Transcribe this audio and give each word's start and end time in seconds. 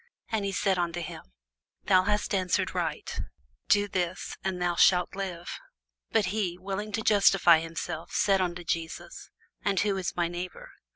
And 0.29 0.45
he 0.45 0.51
said 0.51 0.79
unto 0.79 0.99
him, 0.99 1.21
Thou 1.83 2.05
hast 2.05 2.33
answered 2.33 2.73
right: 2.73 3.19
this 3.69 4.37
do, 4.41 4.41
and 4.43 4.59
thou 4.59 4.73
shalt 4.75 5.15
live. 5.15 5.59
But 6.09 6.25
he, 6.33 6.57
willing 6.57 6.91
to 6.93 7.03
justify 7.03 7.59
himself, 7.59 8.11
said 8.11 8.41
unto 8.41 8.63
Jesus, 8.63 9.29
And 9.63 9.79
who 9.81 9.95
is 9.97 10.15
my 10.15 10.27
neighbour? 10.27 10.71